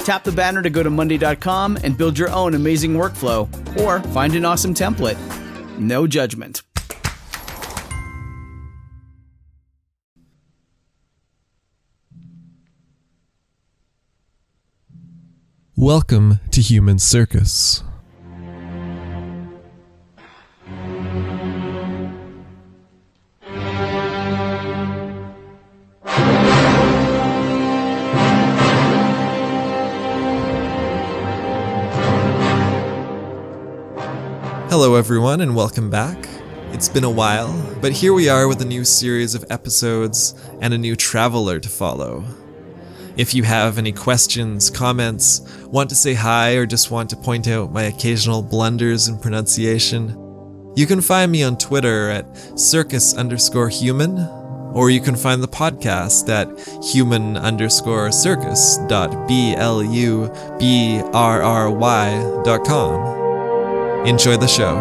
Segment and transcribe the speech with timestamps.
[0.00, 3.48] Tap the banner to go to Monday.com and build your own amazing workflow
[3.80, 5.18] or find an awesome template.
[5.78, 6.62] No judgment.
[15.76, 17.82] Welcome to Human Circus.
[34.82, 36.26] Hello, everyone, and welcome back.
[36.72, 40.72] It's been a while, but here we are with a new series of episodes and
[40.72, 42.24] a new traveler to follow.
[43.14, 47.46] If you have any questions, comments, want to say hi, or just want to point
[47.46, 50.16] out my occasional blunders in pronunciation,
[50.74, 54.18] you can find me on Twitter at circus underscore human,
[54.72, 61.02] or you can find the podcast at human underscore circus dot b l u b
[61.12, 63.19] r r y dot com.
[64.06, 64.76] Enjoy the show.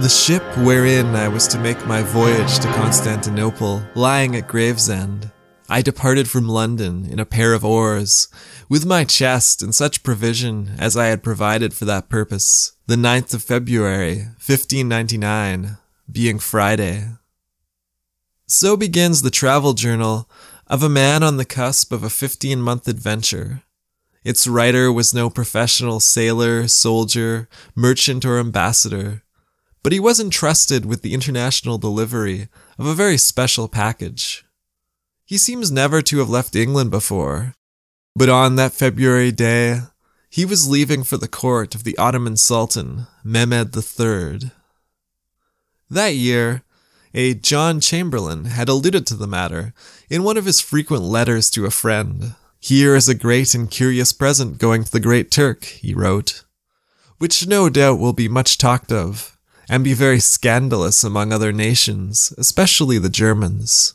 [0.00, 5.30] The ship wherein I was to make my voyage to Constantinople, lying at Gravesend,
[5.68, 8.28] I departed from London in a pair of oars,
[8.68, 13.34] with my chest and such provision as I had provided for that purpose, the 9th
[13.34, 15.76] of February, 1599,
[16.10, 17.08] being Friday.
[18.48, 20.30] So begins the travel journal
[20.68, 23.62] of a man on the cusp of a 15 month adventure.
[24.22, 29.24] Its writer was no professional sailor, soldier, merchant, or ambassador,
[29.82, 32.48] but he was entrusted with the international delivery
[32.78, 34.44] of a very special package.
[35.24, 37.54] He seems never to have left England before,
[38.14, 39.80] but on that February day,
[40.30, 44.50] he was leaving for the court of the Ottoman Sultan, Mehmed III.
[45.90, 46.62] That year,
[47.16, 49.72] a John Chamberlain had alluded to the matter
[50.10, 52.34] in one of his frequent letters to a friend.
[52.60, 56.44] Here is a great and curious present going to the Great Turk, he wrote,
[57.16, 62.34] which no doubt will be much talked of, and be very scandalous among other nations,
[62.36, 63.94] especially the Germans.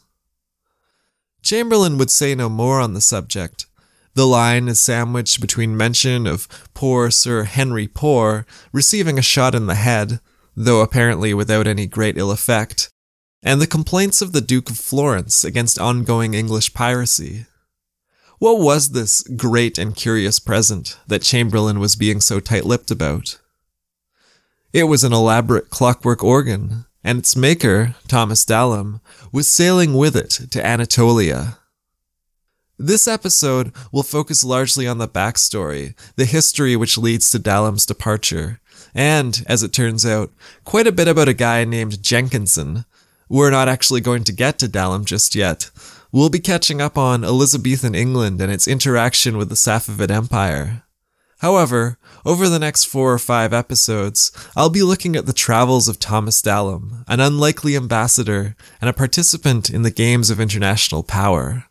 [1.43, 3.67] Chamberlain would say no more on the subject.
[4.15, 9.67] The line is sandwiched between mention of poor Sir Henry Poor receiving a shot in
[9.67, 10.19] the head,
[10.55, 12.89] though apparently without any great ill effect,
[13.43, 17.45] and the complaints of the Duke of Florence against ongoing English piracy.
[18.39, 23.39] What was this great and curious present that Chamberlain was being so tight lipped about?
[24.73, 30.29] It was an elaborate clockwork organ, and its maker, Thomas Dallam, was sailing with it
[30.51, 31.57] to Anatolia.
[32.79, 38.59] This episode will focus largely on the backstory, the history which leads to Dallam's departure,
[38.95, 40.31] and, as it turns out,
[40.63, 42.85] quite a bit about a guy named Jenkinson.
[43.31, 45.71] We're not actually going to get to Dallam just yet.
[46.11, 50.83] We'll be catching up on Elizabethan England and its interaction with the Safavid Empire.
[51.37, 55.97] However, over the next four or five episodes, I'll be looking at the travels of
[55.97, 61.67] Thomas Dallam, an unlikely ambassador and a participant in the games of international power.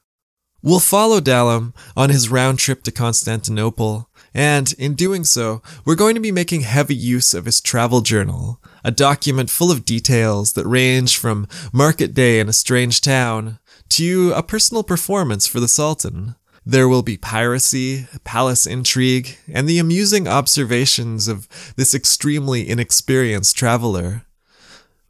[0.62, 6.14] We'll follow Dallam on his round trip to Constantinople, and in doing so, we're going
[6.14, 10.66] to be making heavy use of his travel journal, a document full of details that
[10.66, 13.58] range from market day in a strange town
[13.90, 19.78] to a personal performance for the Sultan, There will be piracy, palace intrigue, and the
[19.78, 24.26] amusing observations of this extremely inexperienced traveler.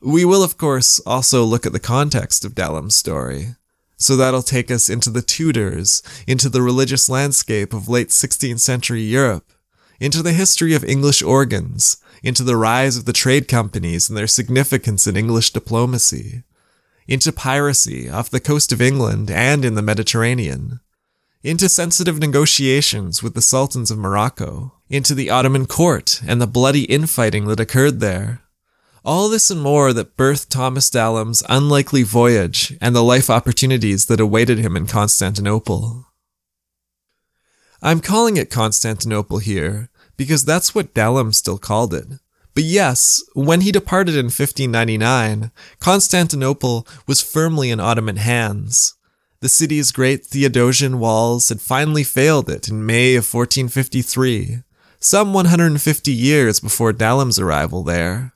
[0.01, 3.57] We will, of course, also look at the context of Dallam's story.
[3.97, 9.03] So that'll take us into the Tudors, into the religious landscape of late 16th century
[9.03, 9.53] Europe,
[9.99, 14.27] into the history of English organs, into the rise of the trade companies and their
[14.27, 16.43] significance in English diplomacy,
[17.07, 20.81] into piracy off the coast of England and in the Mediterranean,
[21.43, 26.85] into sensitive negotiations with the sultans of Morocco, into the Ottoman court and the bloody
[26.85, 28.43] infighting that occurred there.
[29.03, 34.21] All this and more that birthed Thomas Dallam's unlikely voyage and the life opportunities that
[34.21, 36.07] awaited him in Constantinople.
[37.81, 39.89] I'm calling it Constantinople here
[40.21, 42.07] because that's what Dallam still called it.
[42.55, 48.97] But yes, when he departed in 1599, Constantinople was firmly in Ottoman hands.
[49.41, 54.59] The city's great Theodosian walls had finally failed it in May of 1453,
[54.99, 58.35] some 150 years before Dallam's arrival there.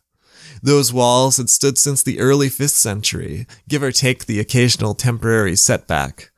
[0.63, 5.55] Those walls had stood since the early 5th century, give or take the occasional temporary
[5.55, 6.31] setback.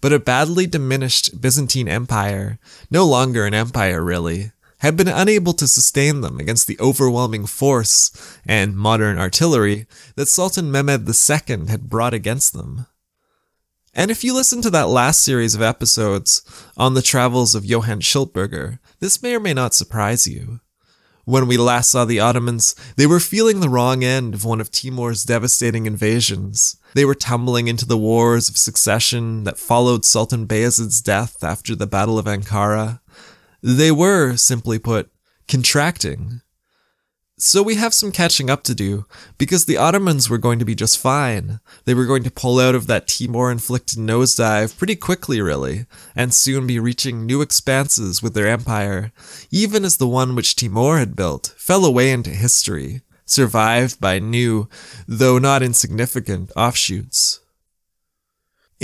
[0.00, 2.58] But a badly diminished Byzantine Empire,
[2.90, 4.52] no longer an empire really,
[4.84, 10.70] had been unable to sustain them against the overwhelming force and modern artillery that Sultan
[10.70, 12.84] Mehmed II had brought against them.
[13.94, 16.42] And if you listen to that last series of episodes
[16.76, 20.60] on the travels of Johann Schiltberger, this may or may not surprise you.
[21.24, 24.70] When we last saw the Ottomans, they were feeling the wrong end of one of
[24.70, 26.76] Timur's devastating invasions.
[26.92, 31.86] They were tumbling into the wars of succession that followed Sultan Bayezid's death after the
[31.86, 33.00] Battle of Ankara.
[33.66, 35.10] They were, simply put,
[35.48, 36.42] contracting.
[37.38, 39.06] So we have some catching up to do,
[39.38, 41.60] because the Ottomans were going to be just fine.
[41.86, 46.34] They were going to pull out of that Timur inflicted nosedive pretty quickly, really, and
[46.34, 49.12] soon be reaching new expanses with their empire,
[49.50, 54.68] even as the one which Timur had built fell away into history, survived by new,
[55.08, 57.40] though not insignificant, offshoots.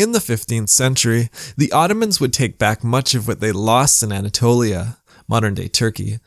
[0.01, 4.13] In the 15th century, the Ottomans would take back much of what they lost in
[4.13, 4.97] Anatolia,
[5.29, 6.21] modern day Turkey.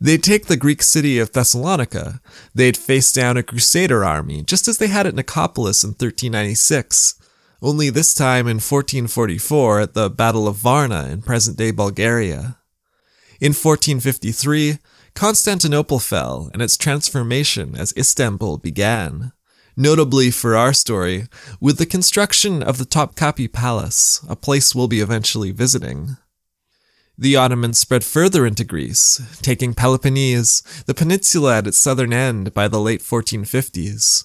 [0.00, 2.22] They'd take the Greek city of Thessalonica.
[2.54, 7.16] They'd face down a crusader army, just as they had at Nicopolis in 1396,
[7.60, 12.56] only this time in 1444 at the Battle of Varna in present day Bulgaria.
[13.38, 14.78] In 1453,
[15.14, 19.32] Constantinople fell and its transformation as Istanbul began
[19.76, 21.26] notably for our story,
[21.60, 26.16] with the construction of the Topkapi Palace, a place we'll be eventually visiting.
[27.18, 32.66] The Ottomans spread further into Greece, taking Peloponnese, the peninsula at its southern end, by
[32.66, 34.24] the late 1450s.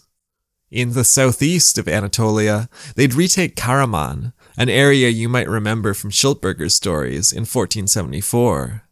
[0.72, 6.74] In the southeast of Anatolia, they'd retake Karaman, an area you might remember from Schiltberger's
[6.74, 8.85] stories in 1474.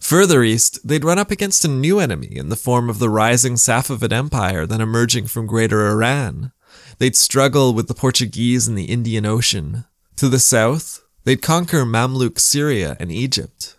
[0.00, 3.54] Further east, they'd run up against a new enemy in the form of the rising
[3.54, 6.52] Safavid Empire then emerging from Greater Iran.
[6.98, 9.84] They'd struggle with the Portuguese in the Indian Ocean.
[10.16, 13.76] To the south, they'd conquer Mamluk Syria and Egypt.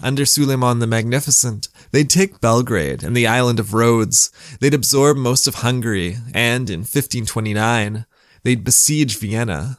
[0.00, 4.30] Under Suleiman the Magnificent, they'd take Belgrade and the island of Rhodes.
[4.60, 8.04] They'd absorb most of Hungary, and in 1529,
[8.42, 9.78] they'd besiege Vienna.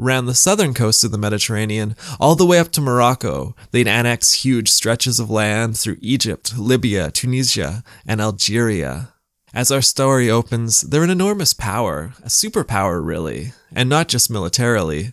[0.00, 4.32] Round the southern coast of the Mediterranean, all the way up to Morocco, they'd annex
[4.32, 9.12] huge stretches of land through Egypt, Libya, Tunisia, and Algeria.
[9.52, 15.12] As our story opens, they're an enormous power, a superpower really, and not just militarily.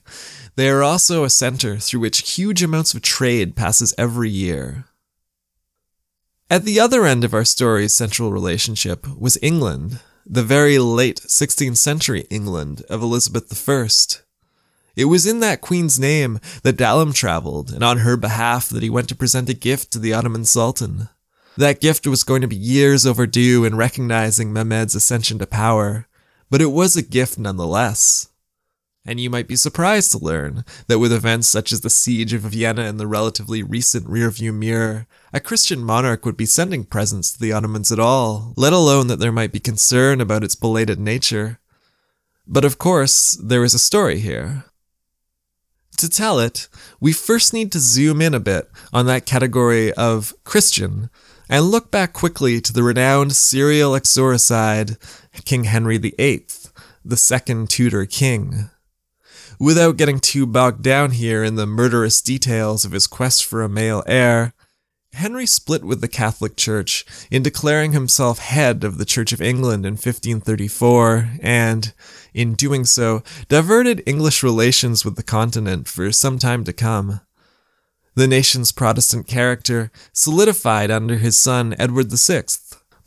[0.55, 4.85] They are also a center through which huge amounts of trade passes every year.
[6.49, 11.75] At the other end of our story's central relationship was England, the very late 16th
[11.75, 14.26] century England of Elizabeth I.
[14.97, 18.89] It was in that queen's name that Dallam traveled, and on her behalf that he
[18.89, 21.09] went to present a gift to the Ottoman Sultan.
[21.55, 26.07] That gift was going to be years overdue in recognizing Mehmed's ascension to power,
[26.49, 28.29] but it was a gift nonetheless.
[29.05, 32.41] And you might be surprised to learn that with events such as the siege of
[32.41, 37.39] Vienna in the relatively recent rearview mirror, a Christian monarch would be sending presents to
[37.39, 41.59] the Ottomans at all, let alone that there might be concern about its belated nature.
[42.47, 44.65] But of course, there is a story here.
[45.97, 50.35] To tell it, we first need to zoom in a bit on that category of
[50.43, 51.09] Christian
[51.49, 54.95] and look back quickly to the renowned serial exorcist
[55.43, 56.45] King Henry VIII,
[57.03, 58.69] the second Tudor king.
[59.59, 63.69] Without getting too bogged down here in the murderous details of his quest for a
[63.69, 64.53] male heir,
[65.17, 69.83] Henry split with the Catholic Church in declaring himself head of the Church of England
[69.83, 71.91] in 1534, and,
[72.35, 77.21] in doing so, diverted English relations with the continent for some time to come.
[78.13, 82.43] The nation's Protestant character solidified under his son Edward VI,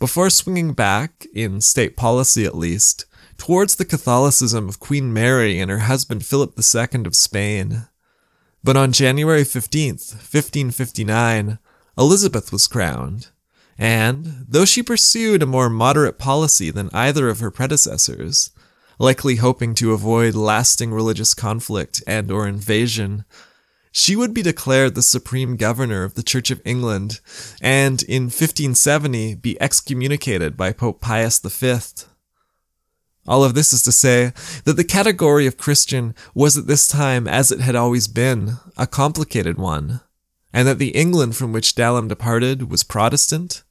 [0.00, 3.06] before swinging back, in state policy at least,
[3.38, 7.86] towards the Catholicism of Queen Mary and her husband Philip II of Spain.
[8.64, 11.60] But on January 15th, 1559,
[12.00, 13.28] Elizabeth was crowned,
[13.76, 18.52] and, though she pursued a more moderate policy than either of her predecessors,
[18.98, 23.26] likely hoping to avoid lasting religious conflict and or invasion,
[23.92, 27.20] she would be declared the supreme governor of the Church of England,
[27.60, 32.06] and in 1570 be excommunicated by Pope Pius V.
[33.26, 34.32] All of this is to say
[34.64, 38.86] that the category of Christian was at this time, as it had always been, a
[38.86, 40.00] complicated one,
[40.52, 43.62] and that the England from which Dallam departed was Protestant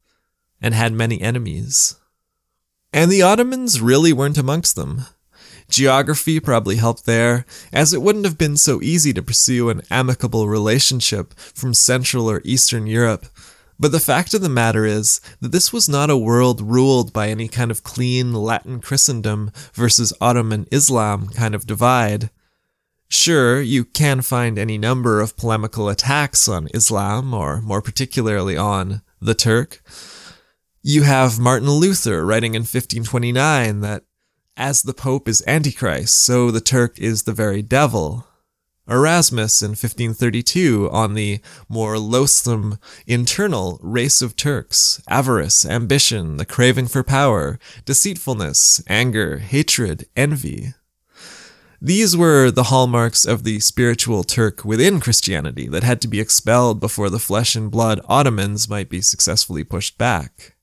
[0.62, 1.96] and had many enemies.
[2.92, 5.06] And the Ottomans really weren't amongst them.
[5.70, 10.48] Geography probably helped there, as it wouldn't have been so easy to pursue an amicable
[10.48, 13.28] relationship from Central or Eastern Europe.
[13.80, 17.30] But the fact of the matter is that this was not a world ruled by
[17.30, 22.30] any kind of clean Latin Christendom versus Ottoman Islam kind of divide.
[23.10, 29.02] Sure, you can find any number of polemical attacks on Islam, or more particularly on
[29.20, 29.82] the Turk.
[30.84, 34.04] You have Martin Luther writing in 1529 that
[34.56, 38.28] as the Pope is Antichrist, so the Turk is the very devil.
[38.88, 46.88] Erasmus in 1532 on the more loathsome internal race of Turks, avarice, ambition, the craving
[46.88, 50.74] for power, deceitfulness, anger, hatred, envy.
[51.82, 56.82] These were the hallmarks of the spiritual Turk within Christianity that had to be expelled
[56.82, 60.56] before the flesh and blood Ottomans might be successfully pushed back.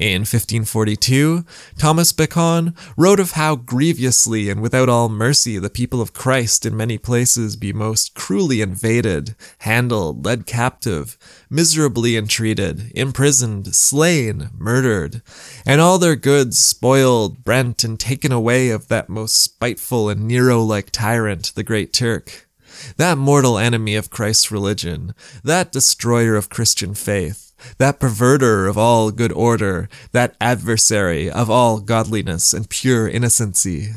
[0.00, 1.44] In 1542,
[1.76, 6.74] Thomas Bacon wrote of how grievously and without all mercy the people of Christ in
[6.74, 11.18] many places be most cruelly invaded, handled, led captive,
[11.50, 15.20] miserably entreated, imprisoned, slain, murdered,
[15.66, 20.88] and all their goods spoiled, brent, and taken away of that most spiteful and Nero-like
[20.92, 22.48] tyrant, the Great Turk.
[22.96, 25.14] That mortal enemy of Christ's religion,
[25.44, 31.80] that destroyer of Christian faith, that perverter of all good order, that adversary of all
[31.80, 33.90] godliness and pure innocency.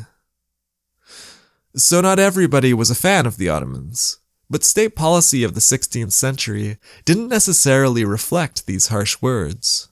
[1.76, 4.18] So not everybody was a fan of the Ottomans,
[4.48, 9.88] but state policy of the 16th century didn't necessarily reflect these harsh words.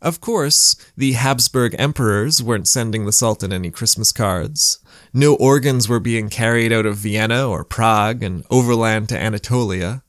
[0.00, 4.80] Of course, the Habsburg emperors weren't sending the Sultan any Christmas cards.
[5.12, 10.02] No organs were being carried out of Vienna or Prague and overland to Anatolia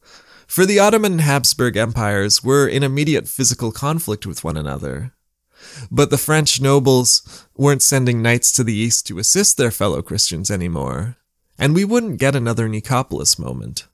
[0.54, 5.12] for the Ottoman and Habsburg empires were in immediate physical conflict with one another.
[5.90, 10.52] But the French nobles weren't sending knights to the east to assist their fellow Christians
[10.52, 11.18] anymore,
[11.58, 13.88] and we wouldn't get another Nicopolis moment.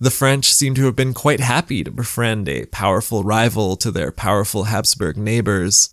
[0.00, 4.10] The French seem to have been quite happy to befriend a powerful rival to their
[4.10, 5.90] powerful Habsburg neighbors,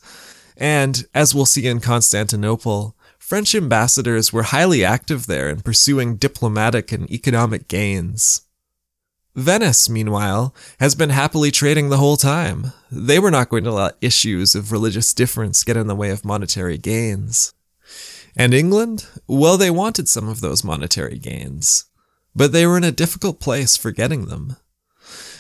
[0.58, 6.92] and, as we'll see in Constantinople, French ambassadors were highly active there in pursuing diplomatic
[6.92, 8.42] and economic gains.
[9.36, 12.74] Venice, meanwhile, has been happily trading the whole time.
[12.92, 16.26] They were not going to let issues of religious difference get in the way of
[16.26, 17.54] monetary gains.
[18.36, 19.08] And England?
[19.28, 21.86] Well, they wanted some of those monetary gains,
[22.36, 24.58] but they were in a difficult place for getting them.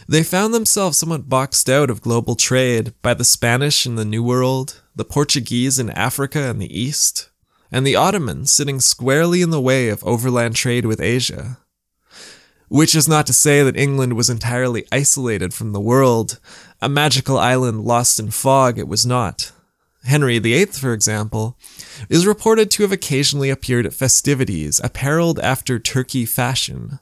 [0.07, 4.23] They found themselves somewhat boxed out of global trade by the Spanish in the New
[4.23, 7.29] World, the Portuguese in Africa and the East,
[7.71, 11.59] and the Ottomans sitting squarely in the way of overland trade with Asia.
[12.71, 16.39] Which is not to say that England was entirely isolated from the world.
[16.81, 19.51] A magical island lost in fog, it was not.
[20.05, 21.57] Henry VIII, for example,
[22.07, 26.99] is reported to have occasionally appeared at festivities, apparelled after Turkey fashion.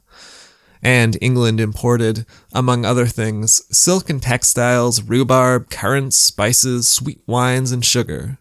[0.82, 7.86] And England imported, among other things, silk and textiles, rhubarb, currants, spices, sweet wines, and
[7.86, 8.40] sugar.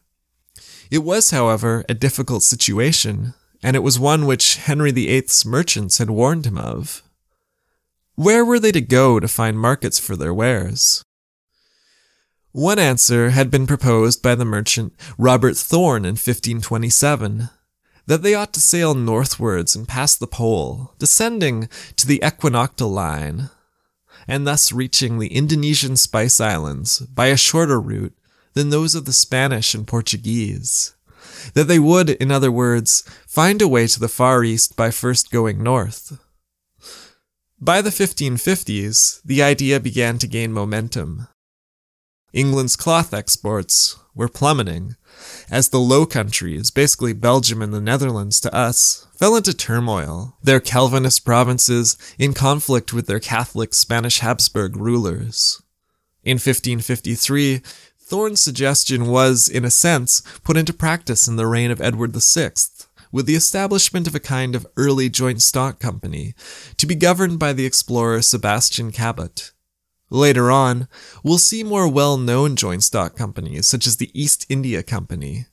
[0.90, 6.08] It was, however, a difficult situation, and it was one which Henry VIII's merchants had
[6.08, 7.02] warned him of.
[8.18, 11.04] Where were they to go to find markets for their wares?
[12.50, 17.48] One answer had been proposed by the merchant Robert Thorne in 1527
[18.06, 23.50] that they ought to sail northwards and pass the Pole, descending to the equinoctial line,
[24.26, 28.18] and thus reaching the Indonesian Spice Islands by a shorter route
[28.54, 30.92] than those of the Spanish and Portuguese.
[31.54, 35.30] That they would, in other words, find a way to the Far East by first
[35.30, 36.18] going north.
[37.60, 41.26] By the 1550s, the idea began to gain momentum.
[42.32, 44.94] England's cloth exports were plummeting,
[45.50, 50.60] as the Low Countries, basically Belgium and the Netherlands to us, fell into turmoil, their
[50.60, 55.60] Calvinist provinces in conflict with their Catholic Spanish Habsburg rulers.
[56.22, 57.60] In 1553,
[57.98, 62.52] Thorne's suggestion was, in a sense, put into practice in the reign of Edward VI,
[63.12, 66.34] with the establishment of a kind of early joint stock company,
[66.76, 69.52] to be governed by the explorer Sebastian Cabot.
[70.10, 70.88] Later on,
[71.22, 75.46] we'll see more well-known joint stock companies, such as the East India Company.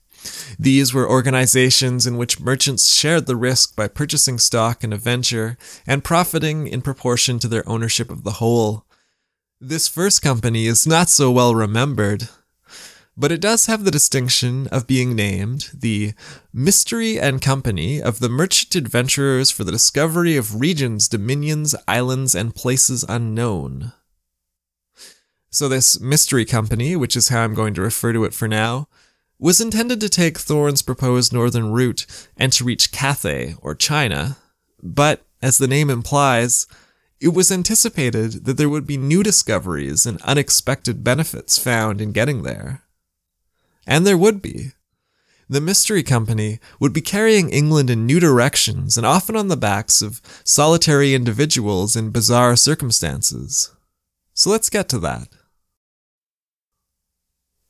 [0.58, 5.56] These were organizations in which merchants shared the risk by purchasing stock in a venture
[5.86, 8.86] and profiting in proportion to their ownership of the whole.
[9.60, 12.28] This first company is not so well remembered,
[13.16, 16.12] but it does have the distinction of being named the
[16.52, 22.54] Mystery and Company of the Merchant Adventurers for the Discovery of Regions, Dominions, Islands, and
[22.54, 23.92] Places Unknown.
[25.48, 28.88] So, this mystery company, which is how I'm going to refer to it for now,
[29.38, 32.04] was intended to take Thorne's proposed northern route
[32.36, 34.36] and to reach Cathay, or China.
[34.82, 36.66] But, as the name implies,
[37.20, 42.42] it was anticipated that there would be new discoveries and unexpected benefits found in getting
[42.42, 42.82] there.
[43.86, 44.72] And there would be.
[45.48, 50.02] The Mystery Company would be carrying England in new directions and often on the backs
[50.02, 53.72] of solitary individuals in bizarre circumstances.
[54.34, 55.28] So let's get to that.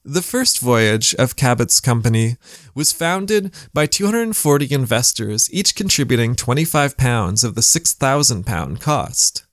[0.05, 2.37] The first voyage of Cabot's company
[2.77, 9.46] was founded by 240 investors, each contributing 25 pounds of the 6,000 pound cost.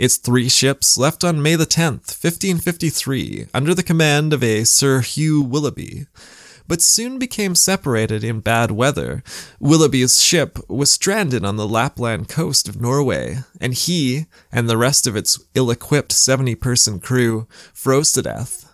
[0.00, 5.02] Its three ships left on May the 10th, 1553, under the command of a Sir
[5.02, 6.06] Hugh Willoughby,
[6.66, 9.22] but soon became separated in bad weather.
[9.60, 15.06] Willoughby's ship was stranded on the Lapland coast of Norway, and he and the rest
[15.06, 18.72] of its ill equipped 70 person crew froze to death.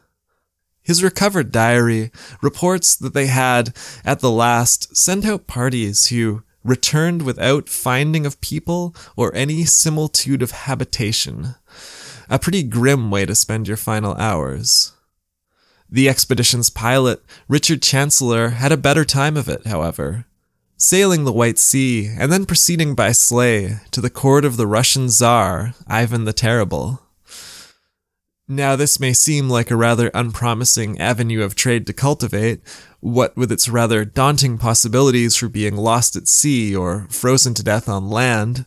[0.80, 7.22] His recovered diary reports that they had, at the last, sent out parties who returned
[7.22, 11.54] without finding of people or any similitude of habitation.
[12.28, 14.92] A pretty grim way to spend your final hours.
[15.88, 20.26] The expedition's pilot, Richard Chancellor, had a better time of it, however,
[20.76, 25.08] sailing the White Sea and then proceeding by sleigh to the court of the Russian
[25.08, 27.05] Tsar, Ivan the Terrible.
[28.48, 32.60] Now, this may seem like a rather unpromising avenue of trade to cultivate,
[33.00, 37.88] what with its rather daunting possibilities for being lost at sea or frozen to death
[37.88, 38.66] on land.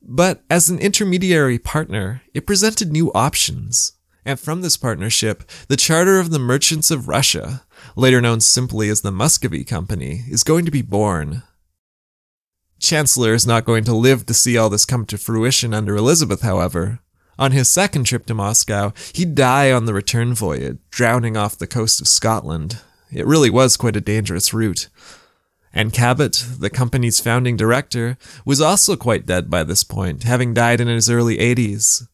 [0.00, 3.92] But as an intermediary partner, it presented new options.
[4.24, 9.02] And from this partnership, the Charter of the Merchants of Russia, later known simply as
[9.02, 11.42] the Muscovy Company, is going to be born.
[12.80, 16.40] Chancellor is not going to live to see all this come to fruition under Elizabeth,
[16.40, 17.00] however.
[17.42, 21.66] On his second trip to Moscow, he'd die on the return voyage, drowning off the
[21.66, 22.78] coast of Scotland.
[23.10, 24.88] It really was quite a dangerous route.
[25.72, 30.80] And Cabot, the company's founding director, was also quite dead by this point, having died
[30.80, 32.06] in his early 80s.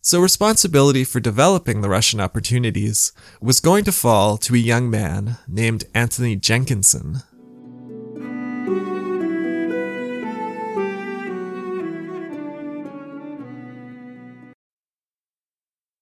[0.00, 5.38] So responsibility for developing the Russian opportunities was going to fall to a young man
[5.48, 7.22] named Anthony Jenkinson.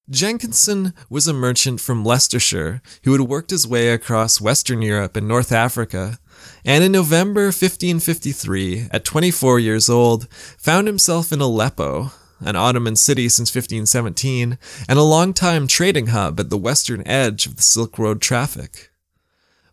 [0.08, 5.26] Jenkinson was a merchant from Leicestershire who had worked his way across Western Europe and
[5.26, 6.20] North Africa,
[6.64, 13.28] and in November 1553, at 24 years old, found himself in Aleppo, an Ottoman city
[13.28, 18.20] since 1517, and a long-time trading hub at the western edge of the Silk Road
[18.20, 18.92] traffic.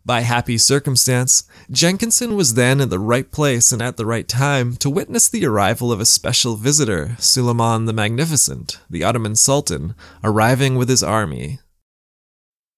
[0.06, 4.76] By happy circumstance, Jenkinson was then in the right place and at the right time
[4.76, 10.74] to witness the arrival of a special visitor, Suleiman the Magnificent, the Ottoman Sultan, arriving
[10.74, 11.58] with his army.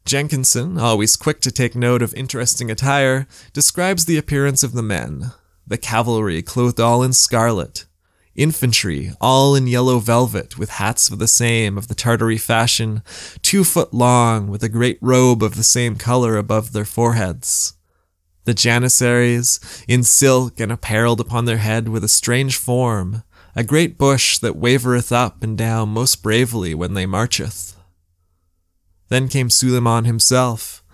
[0.05, 5.33] Jenkinson, always quick to take note of interesting attire, describes the appearance of the men,
[5.67, 7.87] the cavalry clothed all in scarlet,
[8.37, 13.03] Infantry, all in yellow velvet, with hats of the same, of the Tartary fashion,
[13.41, 17.75] two foot long, with a great robe of the same color above their foreheads.
[18.45, 23.23] The Janissaries, in silk and apparelled upon their head with a strange form,
[23.57, 27.75] a great bush that wavereth up and down most bravely when they marcheth.
[29.09, 30.85] Then came Suleiman himself,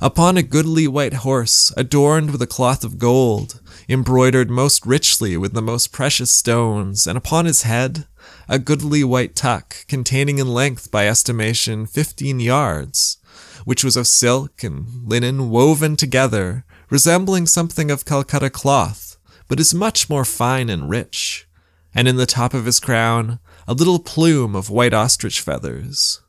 [0.00, 5.52] upon a goodly white horse, adorned with a cloth of gold, embroidered most richly with
[5.52, 8.06] the most precious stones, and upon his head
[8.48, 13.18] a goodly white tuck, containing in length by estimation fifteen yards,
[13.64, 19.16] which was of silk and linen woven together, resembling something of Calcutta cloth,
[19.48, 21.48] but is much more fine and rich.
[21.94, 26.20] And in the top of his crown, a little plume of white ostrich feathers.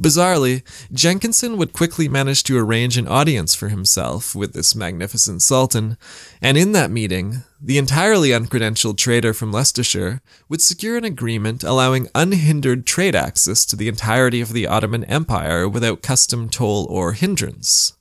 [0.00, 5.98] Bizarrely, Jenkinson would quickly manage to arrange an audience for himself with this magnificent sultan,
[6.40, 12.08] and in that meeting, the entirely uncredentialed trader from Leicestershire would secure an agreement allowing
[12.14, 17.94] unhindered trade access to the entirety of the Ottoman Empire without custom toll or hindrance.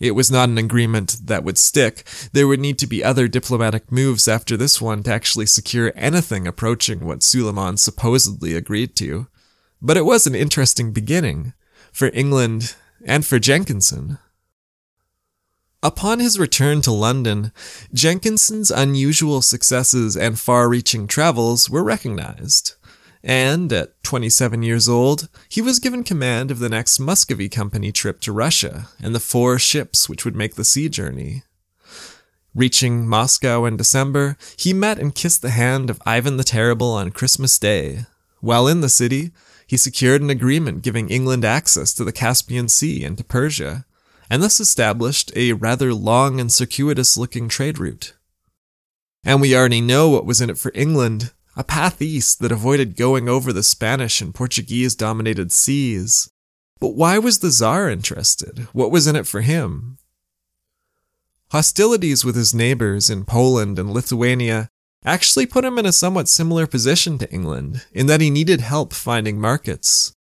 [0.00, 2.04] It was not an agreement that would stick.
[2.32, 6.48] There would need to be other diplomatic moves after this one to actually secure anything
[6.48, 9.28] approaching what Suleiman supposedly agreed to.
[9.82, 11.54] But it was an interesting beginning
[11.92, 14.18] for England and for Jenkinson.
[15.82, 17.52] Upon his return to London,
[17.94, 22.74] Jenkinson's unusual successes and far reaching travels were recognized.
[23.22, 28.20] And at 27 years old, he was given command of the next Muscovy Company trip
[28.22, 31.42] to Russia and the four ships which would make the sea journey.
[32.54, 37.10] Reaching Moscow in December, he met and kissed the hand of Ivan the Terrible on
[37.10, 38.06] Christmas Day.
[38.40, 39.30] While in the city,
[39.70, 43.86] he secured an agreement giving England access to the Caspian Sea and to Persia,
[44.28, 48.16] and thus established a rather long and circuitous looking trade route.
[49.22, 52.96] And we already know what was in it for England a path east that avoided
[52.96, 56.28] going over the Spanish and Portuguese dominated seas.
[56.80, 58.66] But why was the Tsar interested?
[58.72, 59.98] What was in it for him?
[61.52, 64.68] Hostilities with his neighbors in Poland and Lithuania
[65.04, 68.92] actually put him in a somewhat similar position to England, in that he needed help
[68.92, 70.14] finding markets.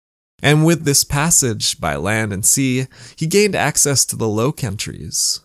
[0.42, 5.42] And with this passage by land and sea, he gained access to the Low Countries.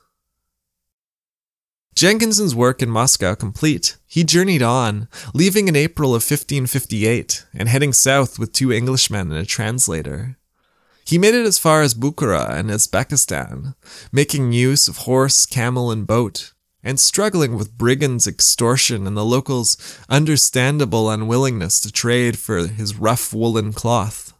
[1.94, 7.92] Jenkinson's work in Moscow complete, he journeyed on, leaving in April of 1558 and heading
[7.92, 10.38] south with two Englishmen and a translator.
[11.04, 13.74] He made it as far as Bukhara and Uzbekistan,
[14.10, 16.51] making use of horse, camel, and boat,
[16.82, 19.76] and struggling with brigands' extortion and the locals'
[20.08, 24.32] understandable unwillingness to trade for his rough woolen cloth.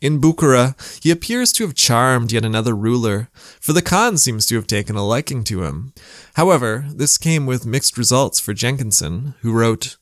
[0.00, 3.30] In Bukhara, he appears to have charmed yet another ruler,
[3.60, 5.92] for the Khan seems to have taken a liking to him.
[6.34, 9.96] However, this came with mixed results for Jenkinson, who wrote,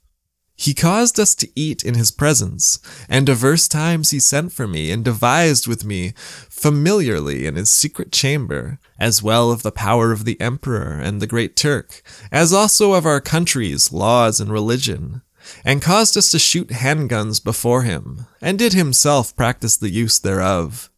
[0.57, 2.79] he caused us to eat in his presence,
[3.11, 8.11] and divers times he sent for me and devised with me familiarly in his secret
[8.11, 12.95] chamber, as well of the power of the emperor and the great Turk, as also
[12.95, 15.21] of our country's laws and religion,
[15.63, 20.91] and caused us to shoot handguns before him, and did himself practice the use thereof.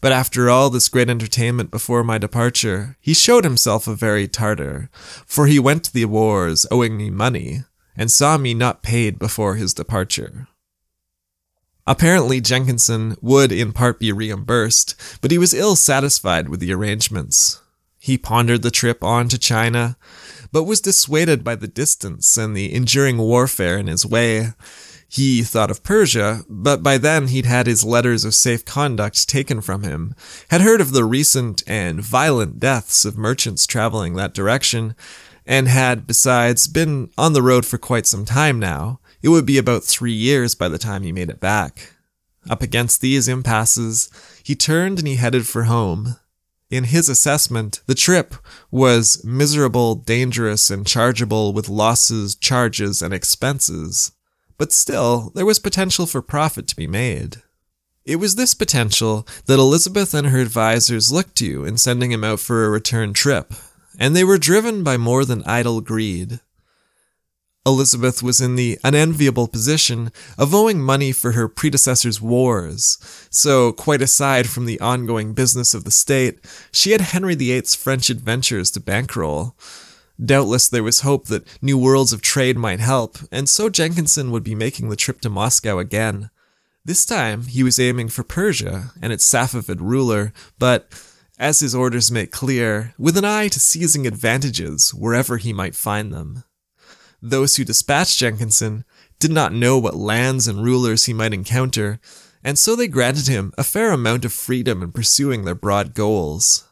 [0.00, 4.88] But after all this great entertainment before my departure, he showed himself a very Tartar,
[5.26, 7.64] for he went to the wars owing me money,
[7.96, 10.48] and saw me not paid before his departure.
[11.86, 17.60] Apparently, Jenkinson would in part be reimbursed, but he was ill satisfied with the arrangements.
[17.98, 19.96] He pondered the trip on to China,
[20.52, 24.52] but was dissuaded by the distance and the enduring warfare in his way.
[25.08, 29.60] He thought of Persia, but by then he'd had his letters of safe conduct taken
[29.60, 30.14] from him,
[30.50, 34.96] had heard of the recent and violent deaths of merchants traveling that direction,
[35.46, 39.00] and had, besides, been on the road for quite some time now.
[39.22, 41.92] It would be about three years by the time he made it back.
[42.50, 44.10] Up against these impasses,
[44.44, 46.16] he turned and he headed for home.
[46.68, 48.34] In his assessment, the trip
[48.70, 54.12] was miserable, dangerous, and chargeable with losses, charges, and expenses.
[54.58, 57.36] But still, there was potential for profit to be made.
[58.04, 62.40] It was this potential that Elizabeth and her advisers looked to in sending him out
[62.40, 63.52] for a return trip,
[63.98, 66.40] and they were driven by more than idle greed.
[67.66, 72.96] Elizabeth was in the unenviable position of owing money for her predecessor's wars,
[73.28, 76.38] so, quite aside from the ongoing business of the state,
[76.70, 79.56] she had Henry VIII's French adventures to bankroll.
[80.24, 84.44] Doubtless there was hope that new worlds of trade might help, and so Jenkinson would
[84.44, 86.30] be making the trip to Moscow again.
[86.84, 90.88] This time he was aiming for Persia and its Safavid ruler, but
[91.38, 96.12] as his orders make clear, with an eye to seizing advantages wherever he might find
[96.12, 96.44] them.
[97.20, 98.84] Those who dispatched Jenkinson
[99.18, 101.98] did not know what lands and rulers he might encounter,
[102.44, 106.68] and so they granted him a fair amount of freedom in pursuing their broad goals.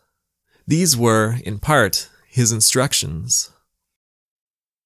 [0.66, 3.50] These were, in part, his instructions.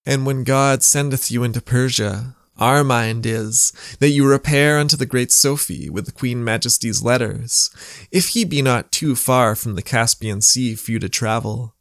[0.06, 5.06] And when God sendeth you into Persia, our mind is that you repair unto the
[5.06, 7.70] great Sophie with the Queen Majesty's letters,
[8.10, 11.74] if he be not too far from the Caspian Sea for you to travel,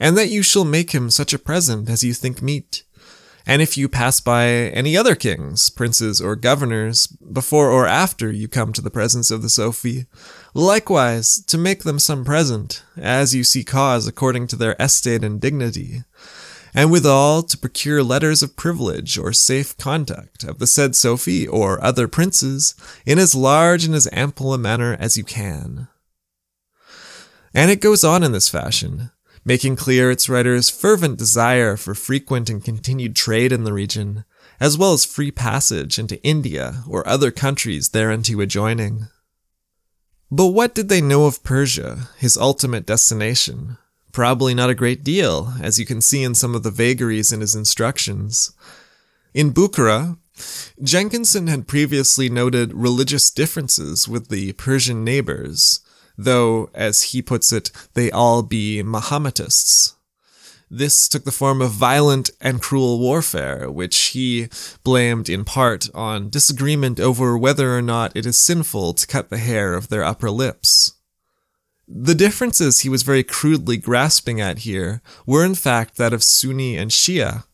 [0.00, 2.82] and that you shall make him such a present as you think meet.
[3.44, 8.46] And if you pass by any other kings, princes, or governors, before or after you
[8.46, 10.06] come to the presence of the Sophie,
[10.54, 15.40] likewise to make them some present, as you see cause according to their estate and
[15.40, 16.04] dignity
[16.74, 21.82] and withal to procure letters of privilege or safe conduct of the said Sophie or
[21.84, 25.88] other princes in as large and as ample a manner as you can.
[27.54, 29.10] And it goes on in this fashion,
[29.44, 34.24] making clear its writer's fervent desire for frequent and continued trade in the region,
[34.58, 39.08] as well as free passage into India or other countries thereunto adjoining.
[40.30, 43.76] But what did they know of Persia, his ultimate destination?
[44.12, 47.40] Probably not a great deal, as you can see in some of the vagaries in
[47.40, 48.52] his instructions.
[49.32, 50.18] In Bukhara,
[50.82, 55.80] Jenkinson had previously noted religious differences with the Persian neighbors,
[56.18, 59.94] though, as he puts it, they all be Mahometists.
[60.70, 64.48] This took the form of violent and cruel warfare, which he
[64.84, 69.38] blamed in part on disagreement over whether or not it is sinful to cut the
[69.38, 70.94] hair of their upper lips.
[71.88, 76.76] The differences he was very crudely grasping at here were in fact that of Sunni
[76.76, 77.44] and Shia,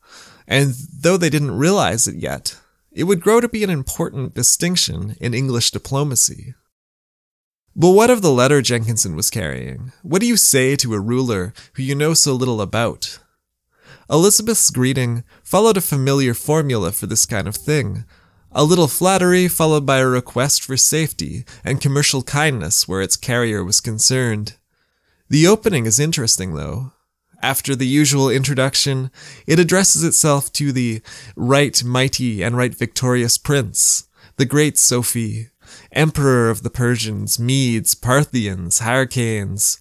[0.47, 2.59] and though they didn't realize it yet,
[2.93, 6.55] it would grow to be an important distinction in English diplomacy.
[7.75, 9.93] But what of the letter Jenkinson was carrying?
[10.03, 13.21] What do you say to a ruler who you know so little about?
[14.11, 18.05] Elizabeth's greeting followed a familiar formula for this kind of thing.
[18.53, 23.63] A little flattery followed by a request for safety and commercial kindness where its carrier
[23.63, 24.57] was concerned.
[25.29, 26.93] The opening is interesting, though.
[27.43, 29.11] After the usual introduction,
[29.47, 31.03] it addresses itself to the
[31.37, 34.09] right mighty and right victorious prince,
[34.39, 35.49] the great Sophie,
[35.93, 39.79] emperor of the Persians, Medes, Parthians, Hyrcanians,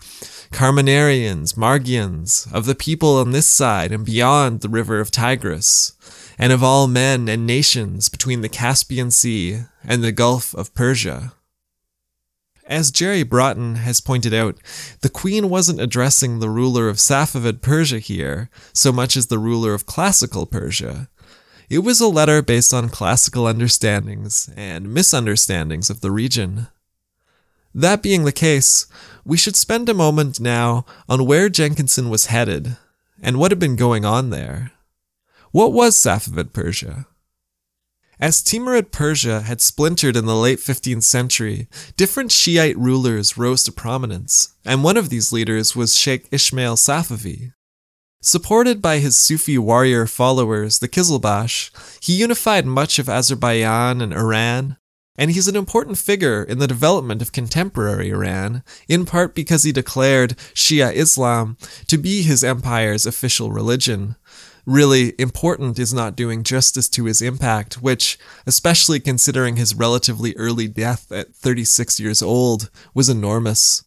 [0.51, 5.93] Carmanarians, Margians, of the people on this side and beyond the river of Tigris,
[6.37, 11.33] and of all men and nations between the Caspian Sea and the Gulf of Persia.
[12.65, 14.57] As Jerry Brotton has pointed out,
[15.01, 19.73] the queen wasn't addressing the ruler of Safavid Persia here so much as the ruler
[19.73, 21.07] of classical Persia,
[21.69, 26.67] it was a letter based on classical understandings and misunderstandings of the region.
[27.75, 28.87] That being the case,
[29.25, 32.77] we should spend a moment now on where Jenkinson was headed
[33.21, 34.71] and what had been going on there.
[35.57, 37.07] What was Safavid Persia?
[38.19, 43.71] As Timurid Persia had splintered in the late 15th century, different Shiite rulers rose to
[43.71, 47.53] prominence, and one of these leaders was Sheikh Ismail Safavi.
[48.21, 51.71] Supported by his Sufi warrior followers, the Kizilbash,
[52.03, 54.77] he unified much of Azerbaijan and Iran,
[55.17, 59.71] and he's an important figure in the development of contemporary Iran, in part because he
[59.71, 64.17] declared Shia Islam to be his empire's official religion.
[64.67, 70.67] Really, important is not doing justice to his impact, which, especially considering his relatively early
[70.67, 73.85] death at 36 years old, was enormous.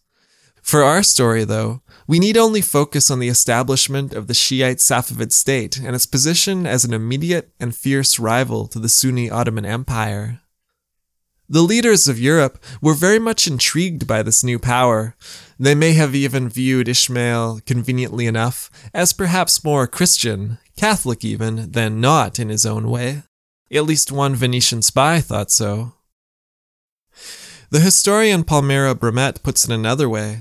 [0.62, 5.33] For our story, though, we need only focus on the establishment of the Shiite Safavid
[5.33, 10.40] state and its position as an immediate and fierce rival to the Sunni Ottoman Empire.
[11.47, 15.16] The leaders of Europe were very much intrigued by this new power.
[15.59, 22.01] They may have even viewed Ismail, conveniently enough, as perhaps more Christian, Catholic even, than
[22.01, 23.25] not in his own way.
[23.71, 25.93] At least one Venetian spy thought so.
[27.69, 30.40] The historian Palmira Brummett puts it another way.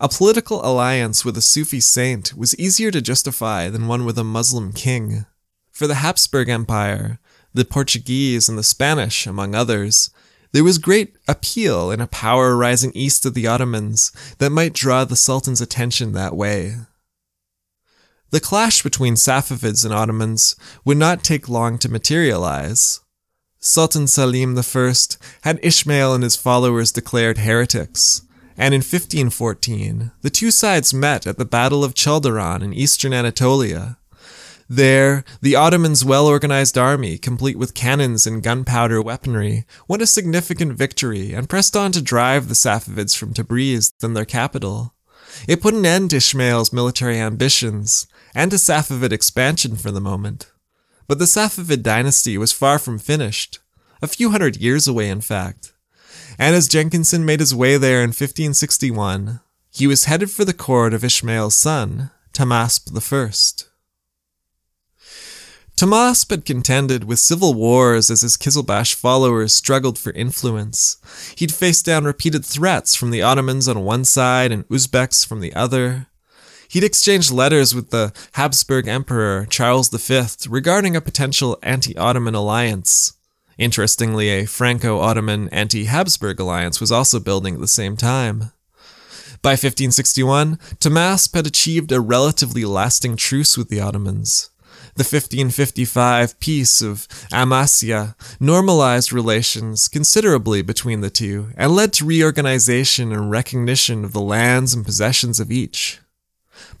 [0.00, 4.24] A political alliance with a Sufi saint was easier to justify than one with a
[4.24, 5.26] Muslim king.
[5.70, 7.20] For the Habsburg Empire,
[7.54, 10.10] the Portuguese, and the Spanish, among others,
[10.50, 15.04] there was great appeal in a power rising east of the Ottomans that might draw
[15.04, 16.78] the Sultan's attention that way.
[18.30, 23.00] The clash between Safavids and Ottomans would not take long to materialize.
[23.58, 24.94] Sultan Selim I
[25.42, 28.22] had Ismail and his followers declared heretics,
[28.56, 33.98] and in 1514, the two sides met at the Battle of Chaldiran in eastern Anatolia.
[34.68, 40.74] There, the Ottomans' well organized army, complete with cannons and gunpowder weaponry, won a significant
[40.74, 44.94] victory and pressed on to drive the Safavids from Tabriz, then their capital.
[45.46, 48.06] It put an end to Ismail's military ambitions
[48.38, 50.50] and to Safavid expansion for the moment.
[51.06, 53.58] But the Safavid dynasty was far from finished,
[54.00, 55.72] a few hundred years away, in fact
[56.38, 60.94] and as Jenkinson made his way there in 1561, he was headed for the court
[60.94, 63.30] of Ismail's son, Tahmasp I.
[65.76, 70.96] Tahmasp had contended with civil wars as his Kizilbash followers struggled for influence.
[71.36, 75.54] He'd faced down repeated threats from the Ottomans on one side and Uzbeks from the
[75.54, 76.07] other.
[76.68, 83.14] He'd exchanged letters with the Habsburg Emperor Charles V regarding a potential anti Ottoman alliance.
[83.56, 88.52] Interestingly, a Franco Ottoman anti Habsburg alliance was also building at the same time.
[89.40, 94.50] By 1561, Tahmasp had achieved a relatively lasting truce with the Ottomans.
[94.94, 103.12] The 1555 Peace of Amasya normalized relations considerably between the two and led to reorganization
[103.12, 106.00] and recognition of the lands and possessions of each.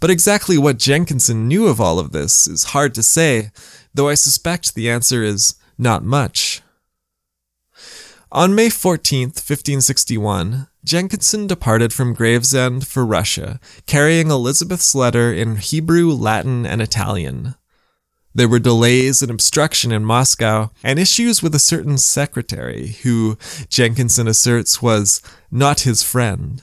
[0.00, 3.50] But exactly what Jenkinson knew of all of this is hard to say,
[3.92, 6.62] though I suspect the answer is not much.
[8.30, 16.12] On May 14th, 1561, Jenkinson departed from Gravesend for Russia, carrying Elizabeth's letter in Hebrew,
[16.12, 17.54] Latin, and Italian.
[18.34, 24.28] There were delays and obstruction in Moscow, and issues with a certain secretary who, Jenkinson
[24.28, 26.62] asserts, was not his friend.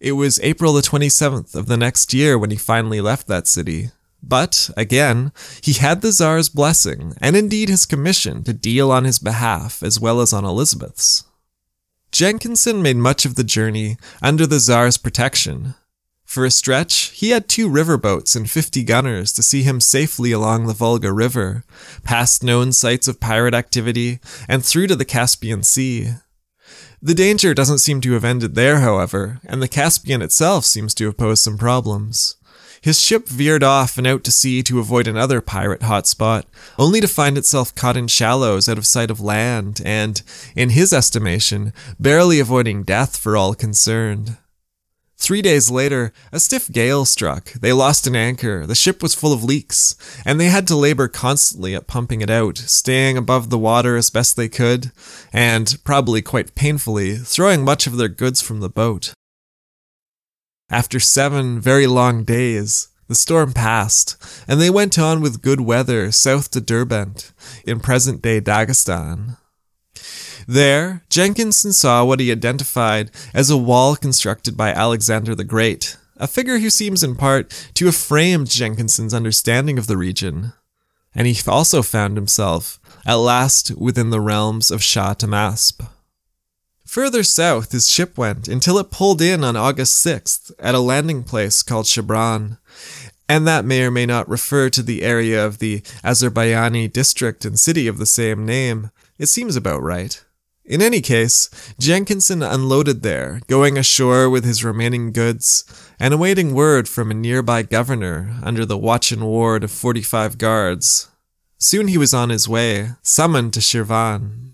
[0.00, 3.90] It was April the 27th of the next year when he finally left that city,
[4.22, 5.32] but, again,
[5.62, 10.00] he had the Tsar's blessing, and indeed his commission, to deal on his behalf as
[10.00, 11.24] well as on Elizabeth's.
[12.12, 15.74] Jenkinson made much of the journey under the Tsar's protection.
[16.24, 20.66] For a stretch, he had two riverboats and 50 gunners to see him safely along
[20.66, 21.64] the Volga River,
[22.04, 26.14] past known sites of pirate activity, and through to the Caspian Sea.
[27.02, 31.06] The danger doesn't seem to have ended there, however, and the Caspian itself seems to
[31.06, 32.36] have posed some problems.
[32.82, 36.44] His ship veered off and out to sea to avoid another pirate hotspot,
[36.78, 40.22] only to find itself caught in shallows out of sight of land, and,
[40.54, 44.36] in his estimation, barely avoiding death for all concerned.
[45.20, 47.52] Three days later, a stiff gale struck.
[47.52, 51.08] They lost an anchor, the ship was full of leaks, and they had to labor
[51.08, 54.92] constantly at pumping it out, staying above the water as best they could,
[55.30, 59.12] and, probably quite painfully, throwing much of their goods from the boat.
[60.70, 64.16] After seven very long days, the storm passed,
[64.48, 67.32] and they went on with good weather south to Derbent,
[67.66, 69.36] in present day Dagestan.
[70.46, 76.26] There, Jenkinson saw what he identified as a wall constructed by Alexander the Great, a
[76.26, 80.52] figure who seems in part to have framed Jenkinson's understanding of the region.
[81.14, 85.86] And he also found himself, at last, within the realms of Shah Tahmasp.
[86.86, 91.22] Further south, his ship went until it pulled in on August 6th at a landing
[91.22, 92.58] place called Shabran,
[93.28, 97.60] and that may or may not refer to the area of the Azerbaijani district and
[97.60, 98.90] city of the same name.
[99.18, 100.24] It seems about right.
[100.70, 105.64] In any case, Jenkinson unloaded there, going ashore with his remaining goods,
[105.98, 111.08] and awaiting word from a nearby governor under the watch and ward of 45 guards.
[111.58, 114.52] Soon he was on his way, summoned to Shirvan.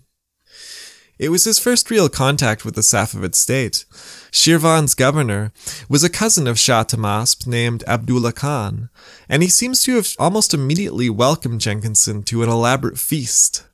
[1.19, 3.85] It was his first real contact with the Safavid state.
[4.31, 5.51] Shirvan's governor
[5.87, 8.89] was a cousin of Shah Tahmasp named Abdullah Khan,
[9.29, 13.67] and he seems to have almost immediately welcomed Jenkinson to an elaborate feast.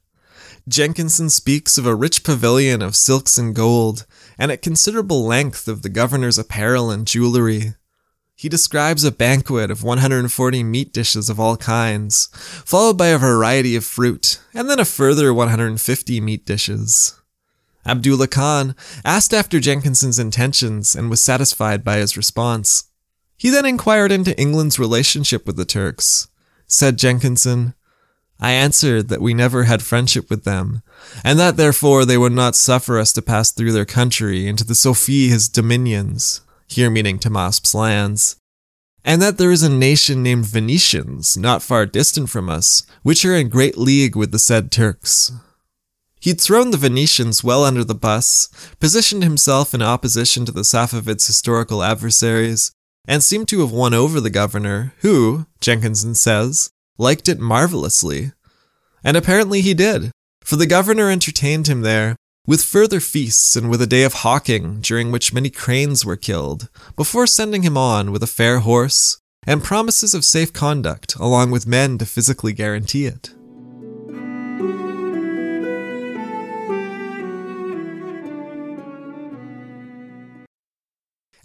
[0.68, 4.06] Jenkinson speaks of a rich pavilion of silks and gold,
[4.38, 7.74] and at considerable length of the governor's apparel and jewelry.
[8.36, 12.30] He describes a banquet of 140 meat dishes of all kinds,
[12.66, 17.20] followed by a variety of fruit, and then a further 150 meat dishes.
[17.86, 22.86] Abdullah Khan asked after Jenkinson's intentions and was satisfied by his response.
[23.38, 26.30] He then inquired into England's relationship with the Turks.
[26.66, 27.74] Said Jenkinson,
[28.44, 30.84] I answered that we never had friendship with them,
[31.24, 34.76] and that therefore they would not suffer us to pass through their country into the
[34.76, 38.36] Sophie his dominions, here meaning Tahmasp's lands,
[39.06, 43.34] and that there is a nation named Venetians, not far distant from us, which are
[43.34, 45.32] in great league with the said Turks.
[46.20, 51.28] He'd thrown the Venetians well under the bus, positioned himself in opposition to the Safavids'
[51.28, 52.74] historical adversaries,
[53.08, 58.32] and seemed to have won over the governor, who, Jenkinson says, liked it marvelously.
[59.04, 60.12] And apparently he did,
[60.44, 64.82] for the governor entertained him there with further feasts and with a day of hawking
[64.82, 69.64] during which many cranes were killed, before sending him on with a fair horse and
[69.64, 73.34] promises of safe conduct, along with men to physically guarantee it.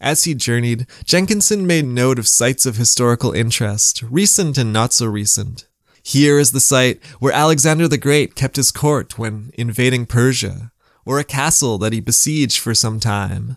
[0.01, 5.07] As he journeyed, Jenkinson made note of sites of historical interest, recent and not so
[5.07, 5.67] recent.
[6.03, 10.73] Here is the site where Alexander the Great kept his court when invading Persia,
[11.05, 13.57] or a castle that he besieged for some time.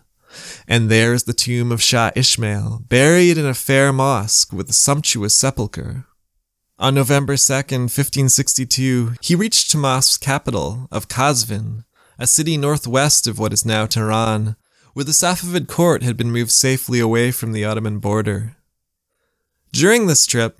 [0.66, 4.72] And there is the tomb of Shah Ismail, buried in a fair mosque with a
[4.72, 6.06] sumptuous sepulchre.
[6.78, 11.84] On November 2nd, 1562, he reached Tahmasp's capital of Kazvin,
[12.18, 14.56] a city northwest of what is now Tehran,
[14.94, 18.56] where the Safavid court had been moved safely away from the Ottoman border.
[19.72, 20.58] During this trip,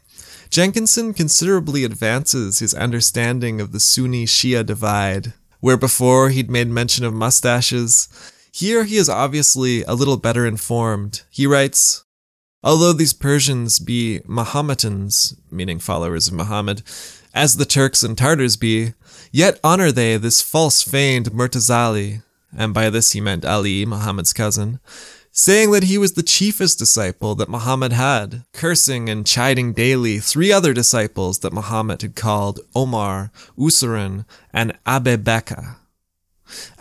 [0.48, 7.04] Jenkinson considerably advances his understanding of the Sunni Shia divide, where before he'd made mention
[7.04, 8.08] of mustaches,
[8.52, 11.22] Here he is obviously a little better informed.
[11.30, 12.04] He writes,
[12.62, 16.82] Although these Persians be Mahometans, meaning followers of Muhammad,
[17.34, 18.92] as the Turks and Tartars be,
[19.32, 22.22] yet honor they this false feigned Murtazali,
[22.56, 24.80] and by this he meant Ali, Muhammad's cousin,
[25.30, 30.52] saying that he was the chiefest disciple that Muhammad had, cursing and chiding daily three
[30.52, 35.76] other disciples that Muhammad had called Omar, Usaran, and Abu Bakr.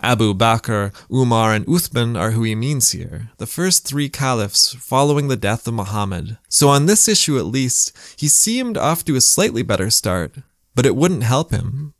[0.02, 5.28] Abu Bakr, Umar, and Uthman are who he means here, the first three caliphs following
[5.28, 6.36] the death of Muhammad.
[6.50, 10.34] So on this issue at least, he seemed off to a slightly better start,
[10.74, 11.94] but it wouldn't help him.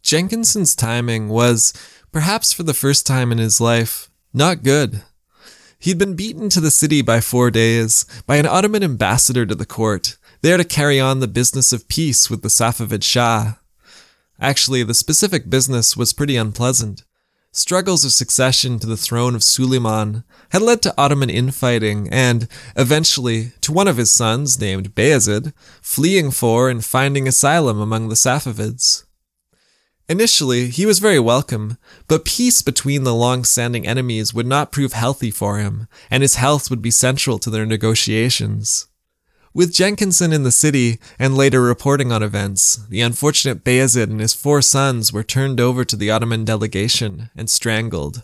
[0.00, 1.74] Jenkinson's timing was,
[2.12, 5.02] perhaps for the first time in his life, not good.
[5.78, 9.66] He'd been beaten to the city by four days by an Ottoman ambassador to the
[9.66, 13.54] court, there to carry on the business of peace with the Safavid Shah.
[14.40, 17.04] Actually, the specific business was pretty unpleasant.
[17.50, 22.46] Struggles of succession to the throne of Suleiman had led to Ottoman infighting and,
[22.76, 25.52] eventually, to one of his sons, named Bayezid,
[25.82, 29.04] fleeing for and finding asylum among the Safavids.
[30.08, 34.94] Initially, he was very welcome, but peace between the long standing enemies would not prove
[34.94, 38.86] healthy for him, and his health would be central to their negotiations.
[39.52, 44.32] With Jenkinson in the city and later reporting on events, the unfortunate Bayezid and his
[44.32, 48.22] four sons were turned over to the Ottoman delegation and strangled.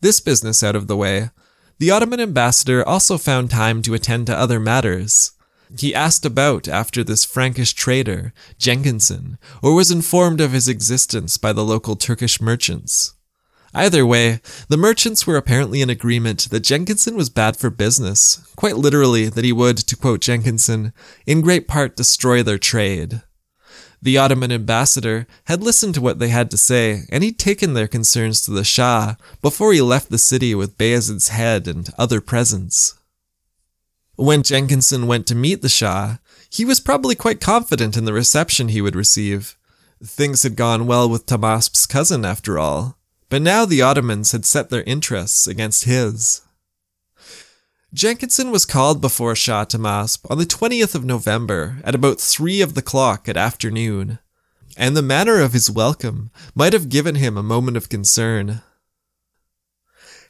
[0.00, 1.30] This business out of the way,
[1.78, 5.32] the Ottoman ambassador also found time to attend to other matters.
[5.76, 11.52] He asked about after this Frankish trader, Jenkinson, or was informed of his existence by
[11.52, 13.14] the local Turkish merchants.
[13.74, 18.78] Either way, the merchants were apparently in agreement that Jenkinson was bad for business, quite
[18.78, 20.92] literally that he would, to quote Jenkinson,
[21.26, 23.22] in great part destroy their trade.
[24.00, 27.88] The Ottoman ambassador had listened to what they had to say, and he'd taken their
[27.88, 32.94] concerns to the Shah before he left the city with Bayezid's head and other presents.
[34.18, 36.16] When Jenkinson went to meet the Shah,
[36.50, 39.56] he was probably quite confident in the reception he would receive.
[40.02, 42.98] Things had gone well with Tahmasp's cousin, after all,
[43.28, 46.40] but now the Ottomans had set their interests against his.
[47.94, 52.74] Jenkinson was called before Shah Tamasp on the 20th of November at about 3 of
[52.74, 54.18] the clock at afternoon,
[54.76, 58.62] and the manner of his welcome might have given him a moment of concern.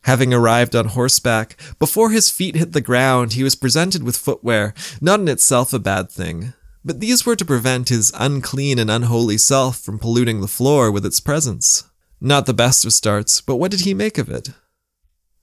[0.09, 4.73] Having arrived on horseback, before his feet hit the ground, he was presented with footwear,
[5.03, 9.37] not in itself a bad thing, but these were to prevent his unclean and unholy
[9.37, 11.85] self from polluting the floor with its presence.
[12.23, 14.49] Not the best of starts, but what did he make of it?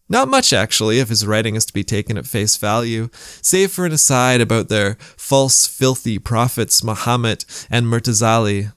[0.10, 3.10] Not much, actually, if his writing is to be taken at face value,
[3.44, 8.74] save for an aside about their false, filthy prophets Mahomet and Murtazali.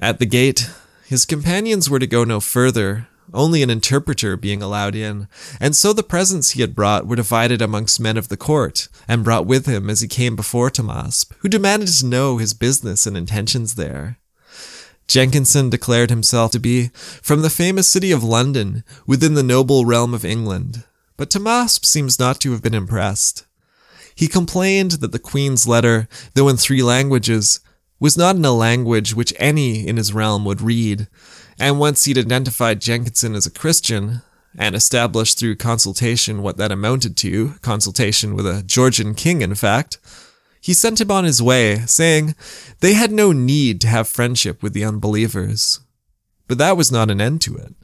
[0.00, 0.68] At the gate,
[1.06, 5.28] his companions were to go no further, only an interpreter being allowed in,
[5.60, 9.24] and so the presents he had brought were divided amongst men of the court, and
[9.24, 13.16] brought with him as he came before Tahmasp, who demanded to know his business and
[13.16, 14.18] intentions there.
[15.08, 16.88] Jenkinson declared himself to be
[17.22, 20.84] from the famous city of London, within the noble realm of England,
[21.16, 23.44] but Tahmasp seems not to have been impressed.
[24.14, 27.60] He complained that the Queen's letter, though in three languages,
[27.98, 31.08] was not in a language which any in his realm would read,
[31.60, 34.22] and once he'd identified Jenkinson as a Christian,
[34.58, 39.98] and established through consultation what that amounted to, consultation with a Georgian king, in fact,
[40.60, 42.34] he sent him on his way, saying
[42.80, 45.80] they had no need to have friendship with the unbelievers.
[46.48, 47.74] But that was not an end to it.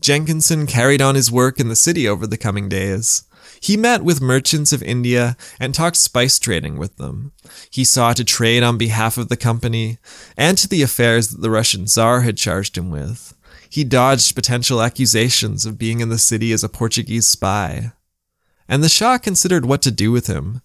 [0.00, 3.24] Jenkinson carried on his work in the city over the coming days.
[3.60, 7.32] He met with merchants of India and talked spice trading with them.
[7.70, 9.98] He sought to trade on behalf of the company
[10.36, 13.34] and to the affairs that the Russian Tsar had charged him with.
[13.68, 17.92] He dodged potential accusations of being in the city as a Portuguese spy.
[18.66, 20.62] And the Shah considered what to do with him.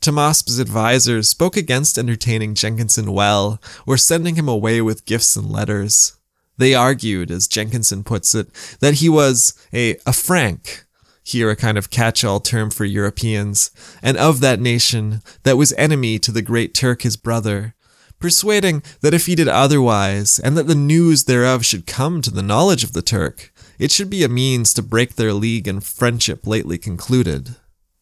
[0.00, 6.16] Tahmasp's advisors spoke against entertaining Jenkinson well or sending him away with gifts and letters.
[6.56, 8.48] They argued, as Jenkinson puts it,
[8.80, 10.84] that he was a, a Frank,
[11.22, 13.70] here a kind of catch-all term for Europeans,
[14.02, 17.74] and of that nation that was enemy to the great Turk his brother,
[18.18, 22.42] persuading that if he did otherwise, and that the news thereof should come to the
[22.42, 26.46] knowledge of the Turk, it should be a means to break their league and friendship
[26.46, 27.56] lately concluded.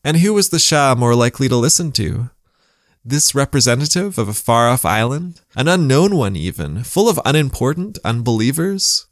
[0.05, 2.31] And who was the Shah more likely to listen to?
[3.03, 5.41] This representative of a far off island?
[5.57, 9.07] An unknown one, even, full of unimportant unbelievers?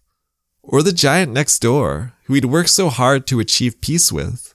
[0.70, 4.54] Or the giant next door, who he'd worked so hard to achieve peace with?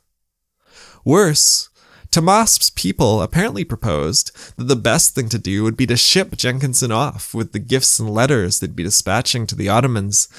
[1.03, 1.69] Worse,
[2.11, 6.91] Tahmasp's people apparently proposed that the best thing to do would be to ship Jenkinson
[6.91, 10.29] off with the gifts and letters they'd be dispatching to the Ottomans,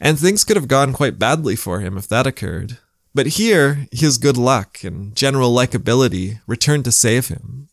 [0.00, 2.78] And things could have gone quite badly for him if that occurred.
[3.14, 7.68] But here, his good luck and general likability returned to save him.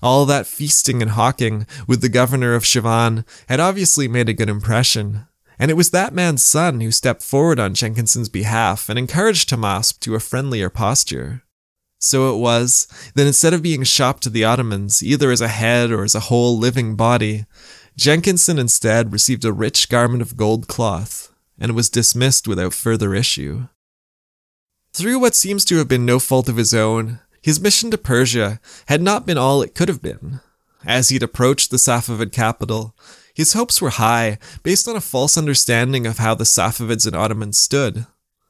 [0.00, 4.48] All that feasting and hawking with the governor of Shirvan had obviously made a good
[4.48, 5.26] impression,
[5.60, 10.00] and it was that man's son who stepped forward on Jenkinson's behalf and encouraged Tahmasp
[10.00, 11.42] to a friendlier posture.
[11.98, 15.92] So it was that instead of being shopped to the Ottomans, either as a head
[15.92, 17.44] or as a whole living body,
[17.94, 23.68] Jenkinson instead received a rich garment of gold cloth, and was dismissed without further issue.
[24.94, 28.60] Through what seems to have been no fault of his own, his mission to Persia
[28.86, 30.40] had not been all it could have been.
[30.86, 32.96] As he'd approached the Safavid capital,
[33.40, 37.58] his hopes were high, based on a false understanding of how the Safavids and Ottomans
[37.58, 38.06] stood.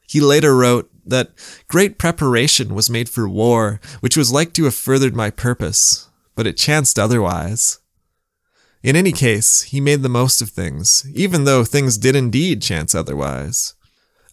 [0.08, 1.30] He later wrote that
[1.68, 6.44] great preparation was made for war, which was like to have furthered my purpose, but
[6.44, 7.78] it chanced otherwise.
[8.82, 12.92] In any case, he made the most of things, even though things did indeed chance
[12.92, 13.74] otherwise.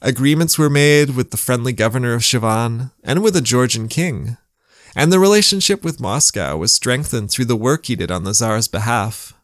[0.02, 4.38] Agreements were made with the friendly governor of Shirvan and with a Georgian king,
[4.96, 8.68] and the relationship with Moscow was strengthened through the work he did on the Tsar's
[8.68, 9.37] behalf.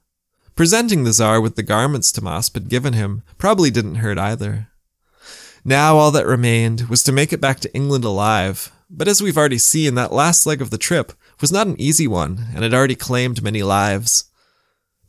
[0.56, 4.68] Presenting the Tsar with the garments Tahmasp had given him probably didn't hurt either.
[5.66, 9.38] Now all that remained was to make it back to England alive, but as we've
[9.38, 12.74] already seen, that last leg of the trip was not an easy one and had
[12.74, 14.26] already claimed many lives.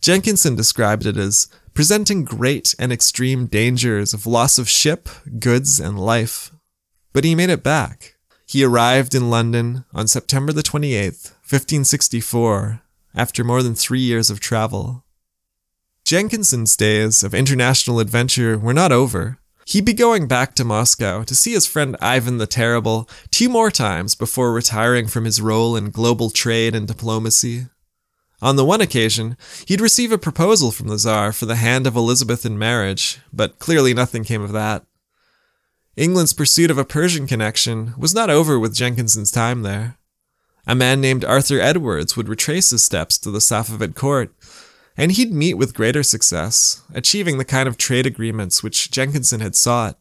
[0.01, 5.99] Jenkinson described it as presenting great and extreme dangers of loss of ship, goods, and
[5.99, 6.53] life.
[7.13, 8.15] But he made it back.
[8.47, 12.81] He arrived in London on September the 28th, 1564,
[13.15, 15.04] after more than three years of travel.
[16.05, 19.39] Jenkinson's days of international adventure were not over.
[19.67, 23.71] He'd be going back to Moscow to see his friend Ivan the Terrible two more
[23.71, 27.69] times before retiring from his role in global trade and diplomacy.
[28.43, 31.97] On the one occasion, he'd receive a proposal from the Tsar for the hand of
[31.97, 34.85] Elizabeth in marriage, but clearly nothing came of that.
[35.97, 39.97] England's pursuit of a Persian connection was not over with Jenkinson's time there.
[40.67, 44.35] A man named Arthur Edwards would retrace his steps to the Safavid court,
[44.97, 49.57] and he'd meet with greater success, achieving the kind of trade agreements which Jenkinson had
[49.57, 49.99] sought.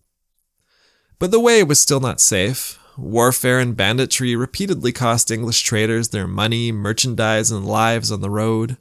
[1.20, 2.80] But the way was still not safe.
[2.98, 8.78] Warfare and banditry repeatedly cost English traders their money, merchandise, and lives on the road,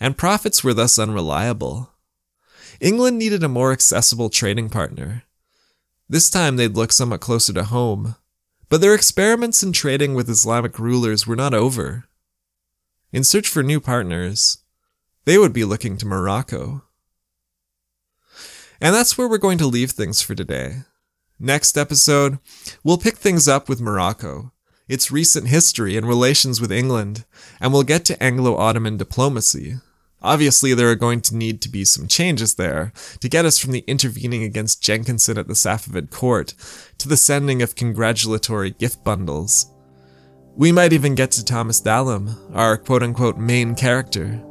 [0.00, 1.92] and profits were thus unreliable.
[2.80, 5.22] England needed a more accessible trading partner,
[6.08, 8.14] this time they'd look somewhat closer to home,
[8.68, 12.04] but their experiments in trading with Islamic rulers were not over.
[13.12, 14.58] In search for new partners,
[15.26, 16.84] they would be looking to Morocco.
[18.80, 20.76] And that's where we're going to leave things for today.
[21.38, 22.38] Next episode,
[22.82, 24.52] we'll pick things up with Morocco,
[24.88, 27.26] its recent history and relations with England,
[27.60, 29.76] and we'll get to Anglo Ottoman diplomacy,
[30.22, 33.72] Obviously, there are going to need to be some changes there to get us from
[33.72, 36.54] the intervening against Jenkinson at the Safavid court
[36.98, 39.66] to the sending of congratulatory gift bundles.
[40.56, 44.42] We might even get to Thomas Dallam, our quote unquote main character.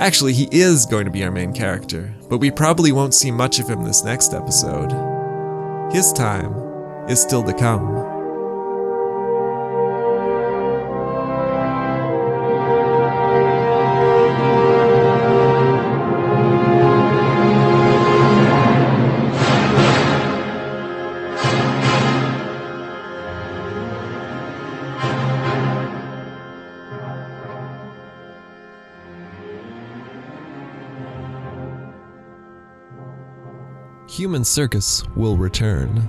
[0.00, 3.58] Actually, he is going to be our main character, but we probably won't see much
[3.58, 4.92] of him this next episode.
[5.92, 6.54] His time
[7.08, 8.17] is still to come.
[34.38, 36.08] Human Circus will return.